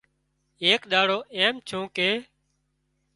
ايڪ 0.63 0.81
ۮاڙو 0.91 1.17
ايم 1.37 1.55
ڇُون 1.67 1.83
ڪي 1.95 2.09